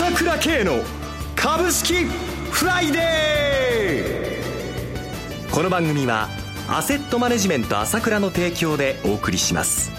[0.00, 0.78] 朝倉慶の
[1.36, 5.54] 株式フライデー。
[5.54, 6.26] この番組は
[6.70, 9.90] アセットマネジメント朝倉の提供でお送りします。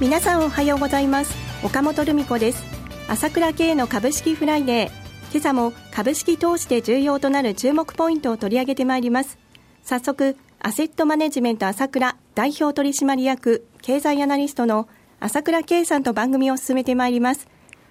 [0.00, 1.34] 皆さんおはようございます。
[1.64, 2.62] 岡本留美子です。
[3.08, 4.90] 朝倉慶の株式フライデー。
[5.32, 9.38] 今朝も株式投資で重要となる注目ポイントを取り上げてまいります。
[9.82, 14.88] 早速アセットマネジメント朝倉代表取締役経済アナリストの
[15.24, 17.48] 朝倉圭さんと番組を進めてまいります。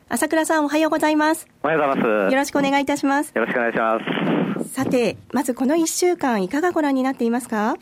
[0.08, 1.48] 朝倉さんおはようございます。
[1.64, 2.32] おはようございます。
[2.32, 3.32] よろしくお願いいたします。
[3.34, 3.98] よろしくお願いしま
[4.64, 4.70] す。
[4.70, 7.74] さてまずこの1週間いかがご覧になっていますか？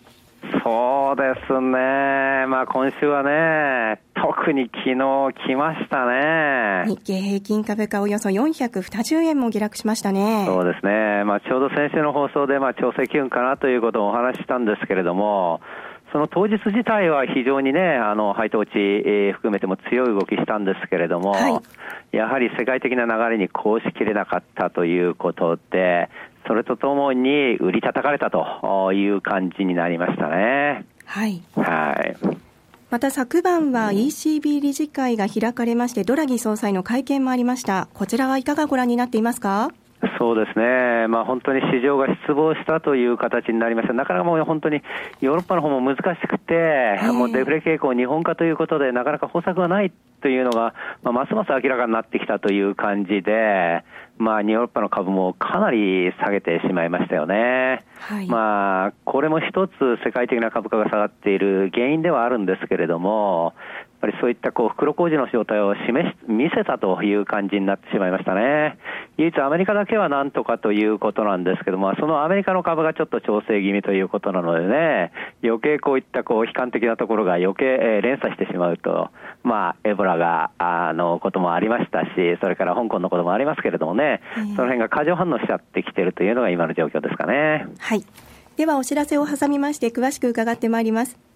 [0.64, 1.68] そうですね、
[2.48, 4.96] まあ、今週はね、特に昨日
[5.48, 6.86] 来ましたね。
[6.88, 10.46] 日経平均株価およそ420円も下落しましたね。
[10.48, 15.60] そうですね、まあ、ちょうど先週の放送で、まあ、調整機運かなということをお話ししたんですけれども、
[16.12, 26.10] その当日自体は非常にね、あの、配当値、えー、含めても強い動きしたんですけれども、はい、やはり世界的な流れにこうしきれなかったということで、
[26.48, 30.86] それとともに売り叩かれたという感じになりましたね。
[31.06, 31.42] はい。
[31.56, 32.18] はい。
[32.90, 37.88] また昨晩は ECB 理事会が開かれまして、ドラギ総裁の会見もありました。
[37.94, 39.72] こちらはいかがご覧になっていますか？
[40.18, 44.82] そうですね、まあ、本当に市場が失望したという形になりました、なかなかもう本当に
[45.20, 53.84] ヨーロッパの方も難しくて、もうデフレ傾向、日本化ということで、なかなか方策がないというのが、まあ、ますます明らかになってきたという感じで、
[54.18, 57.84] まあ、ヨーロッパの株もかなり下げてしまいましたよね。
[58.00, 59.74] はい、まあ、これも一つ
[60.06, 63.54] 世界的な株価が下がっている原因ではあるんですけれども、
[64.02, 68.78] ぱりそういったこう袋小路の状態を示し見せたという感じになってしまいましたね。
[69.18, 75.12] 唯一アメリカだけはなんとかということなんですけども、そのアメリカの株がちょっと調整気味ということなのでね、
[75.44, 79.12] 余計こういったこう悲観的なところが余計、えー、連鎖してしまうと、
[79.44, 82.10] まあ、エボラが、あの、こともありましたし、
[82.42, 87.68] それから香港のこともありますけれどもね、その辺が過剰反応しちゃってきてるというのが今の状況ですかね。
[87.80, 88.04] はい。
[88.58, 91.31] ではお知らせを挟みまして詳しく伺ってまいります。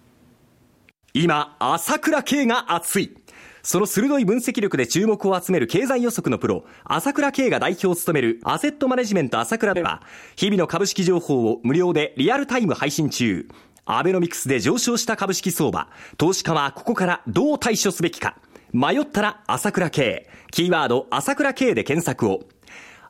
[1.18, 3.16] 今、朝倉慶が熱い。
[3.64, 10.02] その鋭い分析力で注目を集める経済予測のプロ、朝倉慶が代表を務めるアセットマネジメント朝倉では、
[10.36, 13.48] 日々の株式情報を無料でリアルタイム配信中。
[13.86, 15.88] アベノミクスで上昇した株式相場。
[16.18, 18.36] 投資家はここからどう対処すべきか。
[18.74, 20.28] 迷ったら朝倉慶。
[20.52, 22.42] キーワード朝倉慶で検索を。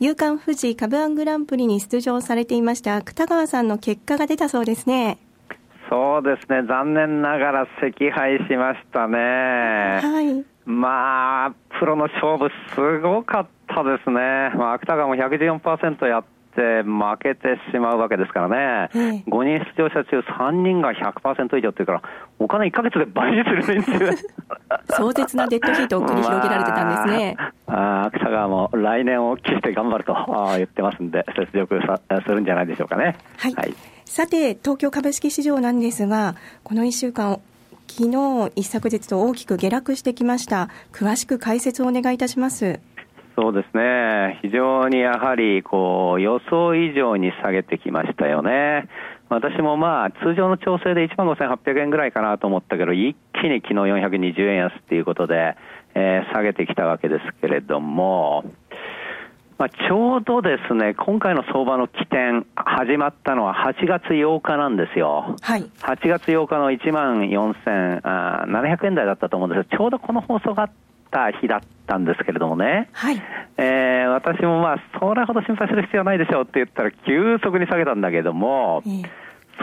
[0.00, 5.18] 夕刊富士株ングランプリに出場されていました芥川さんの結果が出たそうですね。
[5.90, 9.18] そうですね、残念ながら惜敗しましたね。
[9.18, 10.44] はい。
[10.70, 14.52] まあ、プロの勝負すごかったですね。
[14.54, 22.02] まあ、芥川も114%やって、負けてしまうわけですからね、はい、5人出場者中3人が100%以上っていうから、
[22.38, 24.30] お金1か月で倍にするんですよ。
[24.90, 27.36] 壮絶なデッドヒートを繰り広げられてたんですね。
[27.38, 27.47] ま
[28.08, 30.14] あ、芥川も来年を期して頑張ると
[30.56, 31.80] 言ってますんで、雪辱
[32.24, 33.16] するんじゃないでしょうかね。
[33.38, 33.74] はい、はい、
[34.04, 37.40] さて、東京株式市場なんですが、この1週間、
[37.86, 40.68] 昨日一昨日と大きく下落してきました。
[40.92, 42.80] 詳しく解説をお願いいたします。
[43.34, 48.88] そうですね、非常にやはりこう予想以上に下げてきましたよね。
[49.28, 55.56] 私もまあ通常の調整で1万5800円ぐらいかなと思ったけど、一気に昨日420円安っていうことで、
[55.98, 58.44] えー、下げてきたわけですけれども、
[59.58, 65.34] まあ、ちょうどですね、今回の相場の起点、始まったのは8月8日なんですよ。
[65.40, 65.62] はい。
[65.80, 70.70] 8月8日の1万4700円台だったと思うんですが、ちょうどこの放送があっ
[71.10, 73.20] た日だったんですけれどもね、はい
[73.56, 79.04] えー、私もまあ、それほど心配する必要はないでしょうって言ったら、急速に下げたんだけども、えー、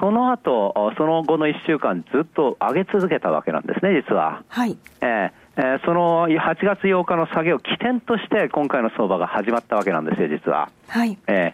[0.01, 4.43] その後、その後の1週間、ずっと上げ続けたわけなんですね、実は。
[4.49, 4.77] はい。
[4.99, 10.69] えーえー、その8月8日の下げを起点として、今回の相場が始まったわけなんですよ、実は。
[10.87, 11.17] はい。
[11.27, 11.53] え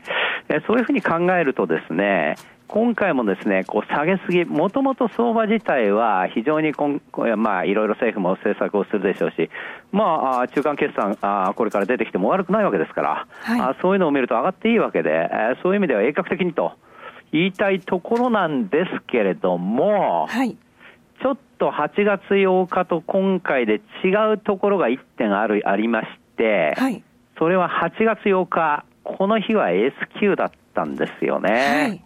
[0.50, 2.36] ー、そういうふうに考えるとですね、
[2.71, 7.01] 今回もですね、こう下げすぎ、もともと相場自体は非常にこん、
[7.36, 9.50] まあ、いろいろ政府も政策をするでしょうし、
[9.92, 16.71] まあ、中間決算、あこれから出てきても悪くないわけですから、はい、あそういうのを見ると上がっていいわけで、えそういう意味では鋭角的にと
[17.33, 20.56] 言いたいところなんですけれども、はい、
[21.22, 26.08] ちょっと8月8日と今回で違うところが1点あるありまし
[26.38, 27.04] て、はい
[27.42, 31.50] それは8月8日、この日は S q だったんですよね。
[31.50, 32.04] はい、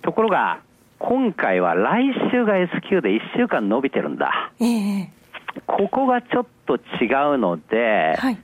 [0.00, 0.60] ところが、
[0.98, 4.50] 今回は来週が S q で1週間伸びてるんだ。
[4.60, 5.08] えー、
[5.66, 6.78] ここがちょっと違
[7.34, 8.38] うので、はい、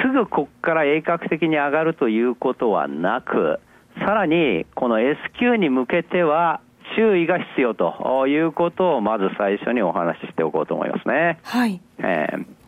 [0.00, 3.58] すぐここから鋭角的に上がるということはなく、
[3.98, 6.60] さらにこの SQ に向けては
[6.96, 11.38] 注意が必要ということをまず最初にお話ししておこうと思いますね。
[11.42, 11.80] はい。
[11.98, 12.64] えー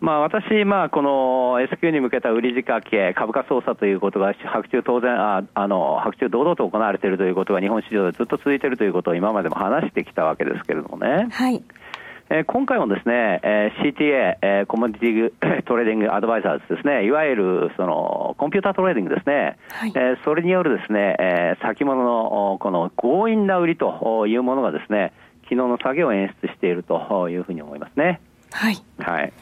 [0.00, 11.28] まあ、私、まあ、この SQ に向けた売り仕掛け、株価操作ということが、白昼同然、ああの白昼堂々と行われているということが、日本市場でずっと続いているということを今までも話してきたわけですけれどもね。
[11.30, 11.62] はい。
[12.32, 25.12] えー、今回もですね、えー、CTA、えー、 commodity trading advisors ですね、いわゆるその computer trading ですね、はい、えー、それによるですね、えー、先物のこの強引な売りというものがですね、
[25.42, 28.20] 昨日の下げを演出しているというふうに思いますね。
[28.52, 28.76] はい。
[29.00, 29.32] はい。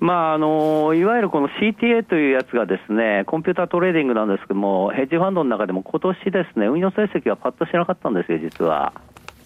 [0.00, 8.94] まああのいわゆるこの CTA というやつがですね、 computer trading なんですけども、ヘッジファンドの中でも今年ですね、運用成績がパッとしなかったんですよ、実は。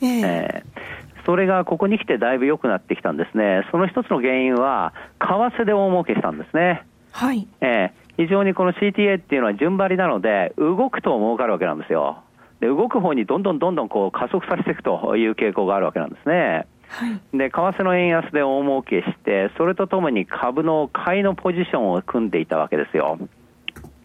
[0.01, 3.67] えー、えーそれがここに来てだいぶ良くなってきたんですね。
[3.71, 6.85] その一つの原因は、為替で大儲けしたんですね。
[7.13, 7.47] はい。
[7.61, 12.23] えー、非常にこの CTA っていうのは順張りなので、動くと儲かるわけなんですよ。
[12.61, 16.67] で、動く方にどんどんどんどんこう加速させていくという傾向があるわけなんですね。
[16.89, 23.19] はい、で、為替の円安で大儲けして、それとともに株の買いのポジションを組んでいたわけですよ。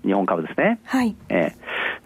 [0.06, 0.80] 日本株ですね。
[0.86, 1.16] はい。
[1.30, 1.52] えー、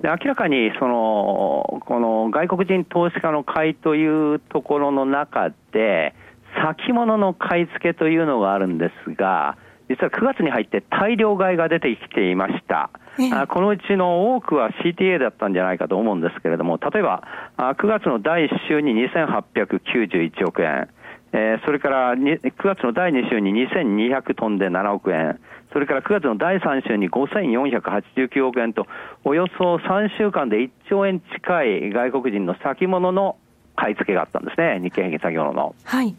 [0.01, 6.15] で明らかにそのこの外国人投資家の買いというところの中で
[6.63, 9.57] 先物の買い付けというのがあるんですが
[9.89, 12.89] 実は9月に入って大量買いが出てきていました。
[13.33, 17.23] あこのうちの多くは CTA だったんじゃないかと思うんですけれども、例えば
[17.57, 20.87] 9月の第1週に2891億円、
[21.33, 25.39] えー、それから9月の第2週に2200トンで7億円、
[25.71, 28.87] それから9月の第3週に5489億円と、
[29.23, 33.37] およそ3週間で1兆円近い外国人の先物の
[33.75, 35.75] 買い付けがあったんですね、日経平均先物の。
[35.83, 36.13] はい。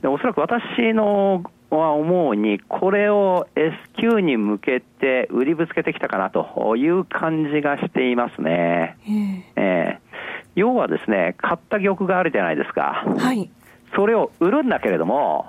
[0.00, 8.96] でおそらく私のは思うに、これを S q に向けて売りぶつけてきたかなという感じがしていますね。
[9.56, 10.20] えー、
[10.54, 13.04] 要はですね、買った玉があるじゃないですか。
[13.18, 13.50] はい。
[13.94, 15.46] それを売るんだけれども、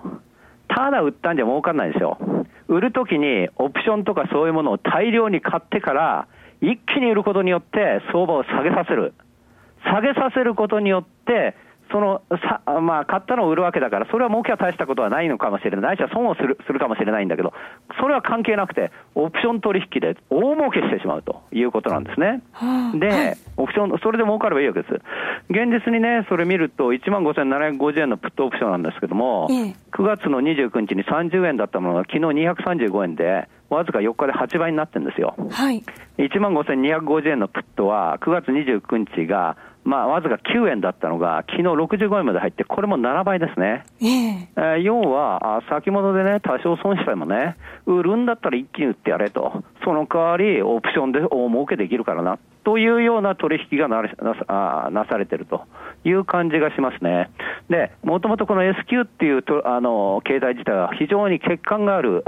[0.68, 2.18] ただ売ったんじゃ儲かんないんですよ。
[2.68, 6.28] 売るときにオプションとかそういうものを大量に買ってから、
[6.62, 9.14] 一気に売ることによって相場を下げさせる。
[9.84, 11.56] 下げさせることによって、
[11.92, 17.54] そのさ、まあ、買ったのを売るわけだから、それは儲けは大したことはないのかもしれない、ないしは損をするするかもしれないんだけど、
[18.00, 22.42] それは関係なくて、オプション取引で大儲けしてしまうということなんですね。
[22.96, 24.94] で、オプション、それで儲かればいいわけです。
[25.50, 35.36] 現実にね、それ見ると、1万5750円のプットオプションなんですけども、9月の29日に30円だったものが、昨日235円で、わずか4日で8倍になってるんですよ。
[35.52, 35.84] はい。
[36.18, 43.86] 1万5250円のプットは、9月29日が、まあ、わずか9円だったのが、昨日65円まで入って、これも7倍ですね。
[44.02, 47.56] えー、えー、要は、先物でね、多少損してもね、
[47.86, 49.64] 売るんだったら一気に売ってやれと。
[49.86, 52.38] その代わり、オプションで大儲けできるからな。
[52.66, 55.62] というような取引がなななされてると
[56.04, 57.30] いう感じがしますね。
[57.70, 62.26] で、もともとこの S q っていうとあの経済自体は非常に欠陥がある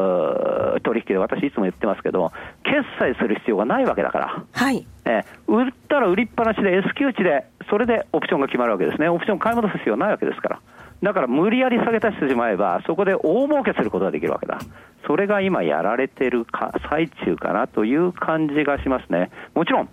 [0.86, 2.32] 取引で、私いつも言ってますけど、
[2.64, 4.46] 決済する必要がないわけだから。
[4.54, 4.88] はい。
[5.10, 9.10] え売ったら売りっぱなしで S q 値で、それでオプションが決まるわけですね。
[9.10, 10.62] オプション買い戻す必要ないわけですから。
[11.02, 14.60] だから無理やり下げ足してしまえば、そこで大儲けすることができるわけだ。
[15.08, 19.32] それが今やられてるか最中かなという感じがしますね。
[19.56, 19.90] もちろん、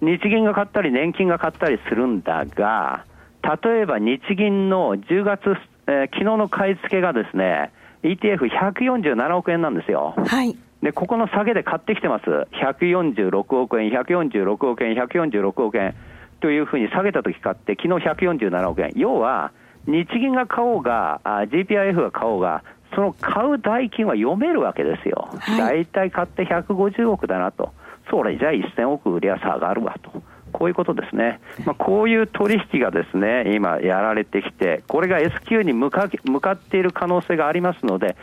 [0.00, 3.04] 日銀が買ったり年金が買ったりするんだが、
[3.62, 5.40] 例えば日銀の10月、
[5.86, 7.72] えー、昨日の買い付けがですね、
[8.04, 10.14] ETF147 億円なんですよ。
[10.16, 10.56] はい。
[10.84, 12.24] で、ここの下げで買ってきてます。
[12.62, 15.94] 146億円、146億円、146億円
[16.40, 18.92] というふうに下げたとき買って、昨日147億円。
[18.94, 19.52] 要は、
[19.86, 22.62] 日銀が買おうが、GPIF が買おうが、
[22.94, 25.30] その買う代金は読めるわけですよ。
[25.58, 27.72] 大体買って150億だなと。
[28.10, 30.22] それじゃあ1000億売りゃ下がるわと。
[30.54, 31.40] こういうことですね。
[31.66, 38.16] まあ、こういう取引がですね、今やられてきて、これが S q に向か向かっている可能性がありますので、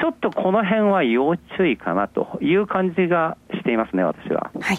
[0.00, 4.50] ちょっとこの辺は要注意かなという感じがしていますね、私は。
[4.60, 4.78] はい。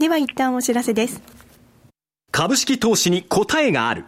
[0.00, 1.22] では一旦お知らせです。
[2.32, 4.04] 株式投資に答えがある。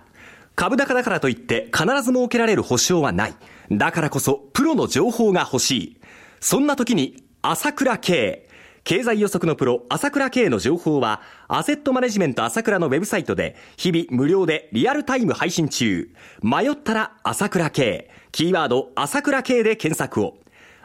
[0.56, 3.34] 株高だからといって必ず設けられる保証はない。
[3.70, 6.00] だからこそプロの情報が欲しい。
[6.40, 8.49] そんな時に朝倉慶。
[8.84, 16.10] 経済予測のプロ、朝倉慶の情報は、アセットマネジメント朝倉のウェブサイトで、日々無料でリアルタイム配信中。
[16.42, 18.10] 迷ったら朝倉慶。
[18.32, 20.38] キーワード、朝倉慶で検索を。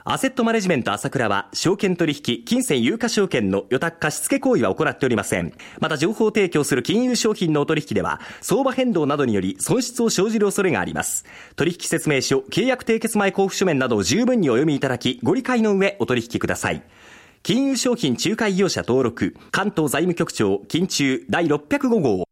[0.07, 5.51] アセットマネジメント朝倉は、証券取引、金銭有価証券の予託貸付行為は行っておりません。
[5.79, 11.25] また、情報提供する金融商品のお取引では、相場変動などにより損失を生じる恐れがあります。
[11.55, 16.83] 取引説明書、契約締結前交付書面などを十分にお読みいただき、ご理解の上お取引ください。
[17.45, 22.27] 金融商品仲介業者登録、関東財務局長、金中第605号。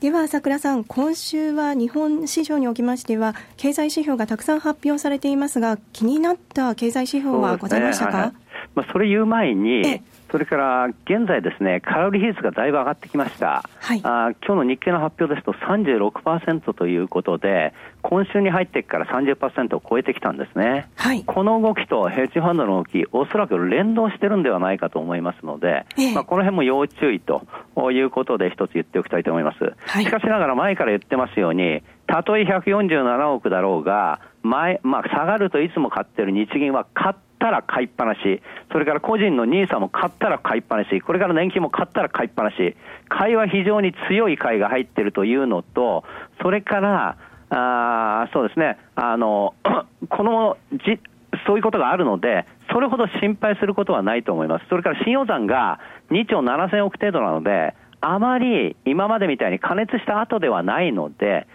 [0.00, 8.34] では朝倉さん、今週は日本市場におきましては、経済指標がたくさん発表されていますが、気になった経済指標はございましたか、
[8.76, 27.46] まあ、それ言う前に、それから現在、ですね空売り比率がだいぶ上がってきました、はい、あ今日の日経の発表ですと36%ということで、今週に入ってから30%を超えてきたんですね、はい、この動きとヘッジファンドの動き、おそらく連動してるんではないかと思いますので、ええ、まあ、この辺も要注意と
[27.90, 29.74] いうことで、一つ言っておきたいと思います。
[29.86, 37.14] はい、しかしながら前から言ってますように、たとえ147億だろうが、前まあ、下がるといつも買ってる日銀は買っ
[37.46, 42.76] たら買いっぱなし、それから個人の NISA も買ったら買いっぱなし、これから年金も買ったら買いっぱなし、
[43.08, 46.04] 買いは非常に強い買いが入ってるというのと、
[46.42, 47.16] それから、
[47.48, 49.54] あそうですね、あの
[50.10, 50.98] このじ
[51.46, 54.66] そういうことがあるので、それほど心配することはないと思います。
[54.68, 55.78] それから信用残が
[56.10, 61.46] 2兆7000億程度なので、あまり今までみたいに加熱した後ではないので、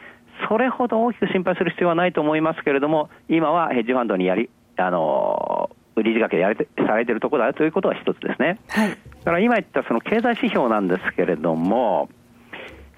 [0.47, 8.59] それほど大きく心配する必要はないと思いますけれども、今はヘッジファンドにやり、あの売り仕掛けやれてされているところだということは一つですね。
[8.69, 8.95] はい、だ
[9.25, 12.09] から今言ったその経済指標なんですけれども、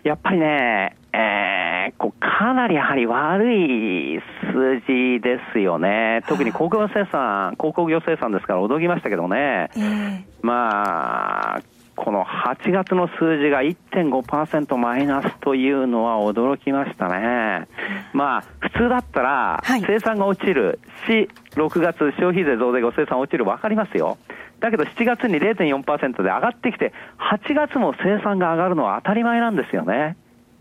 [0.04, 4.20] やっぱりね、えー、こうかなりやはり悪い
[4.52, 11.62] 数字ですよね、特に鉱工業生産、鉱工業生産ですから驚きましたけどね、えー、まあ、
[11.96, 17.68] この8月の数字が1.5%マイナスというのは驚きましたね。
[18.14, 24.18] まあ、普通だったら、生産が落ちるし、6月消費税増税後生産落ちる分かりますよ。
[24.60, 30.16] だけど7月に0.4%で上がってきて、8月も生産が上がるのは当たり前なんですよね。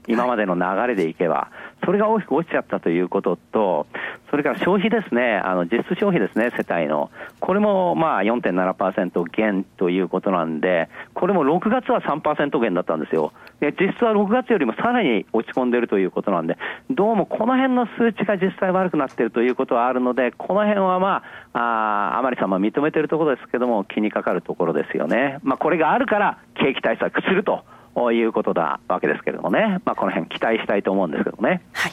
[0.08, 1.50] 今までの流れでいけば。
[1.84, 3.86] それが大きく落ちちゃったということと、
[4.30, 7.10] それから消費ですね、あの実質消費ですね、世帯の。
[7.40, 13.32] これもまあ4.7%減ということなんで、これも6月は3%減だったんですよ。
[13.60, 16.56] で実質は6月よりもさらに落ち込んでいるということなんで、
[16.90, 25.38] どうもこの辺の数値が実際悪くなってるということはあるので、この辺はまあ、あ甘利さんも認めているところですけども、気にかかるところですよね。
[25.42, 27.64] まあ、これがあるから景気対策すると。
[28.12, 31.62] いうことだわけですけれどもね、まあ、この辺期待したいと思うんですけどね。
[31.72, 31.92] はい。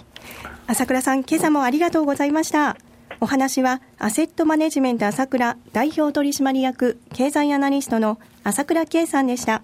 [0.68, 2.78] 朝倉さん、今朝もありがとうございました。
[3.22, 9.62] お話は、アセットマネジメント朝倉代表取締役経済アナリストの朝倉圭さんでした。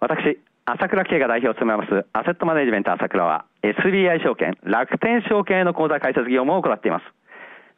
[0.00, 7.04] 私、朝倉圭が代表を務めますアセットマネジメント朝倉は SBI 証券、楽天証券への口座開設業務を行っています。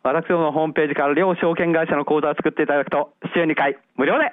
[0.02, 4.32] 私どものホームページから両証券会社の口座を作っていただくと週2回無料で